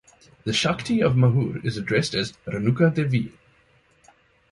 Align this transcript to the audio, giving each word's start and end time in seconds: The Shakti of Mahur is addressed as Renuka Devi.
The 0.45 0.51
Shakti 0.51 1.03
of 1.03 1.13
Mahur 1.15 1.63
is 1.63 1.77
addressed 1.77 2.15
as 2.15 2.31
Renuka 2.47 2.91
Devi. 2.91 3.33